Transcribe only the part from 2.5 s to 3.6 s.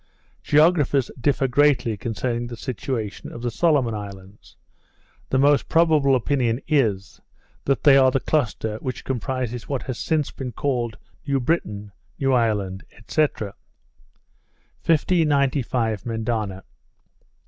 situation of the